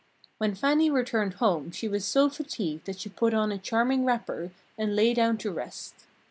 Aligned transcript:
When 0.39 0.55
Fannie 0.55 0.89
returned 0.89 1.35
home 1.35 1.69
she 1.69 1.87
was 1.87 2.03
so 2.05 2.27
fatigued 2.27 2.87
that 2.87 2.99
she 2.99 3.07
put 3.09 3.35
on 3.35 3.51
a 3.51 3.59
charming 3.59 4.03
wrapper, 4.03 4.49
and 4.75 4.95
lay 4.95 5.13
down 5.13 5.37
to 5.37 5.51
rest. 5.51 6.07